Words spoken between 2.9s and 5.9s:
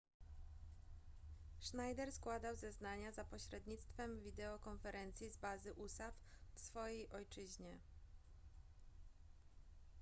za pośrednictwem wideokonferencji z bazy